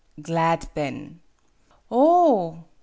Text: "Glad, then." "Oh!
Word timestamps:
"Glad, 0.19 0.65
then." 0.73 1.19
"Oh! 1.91 2.63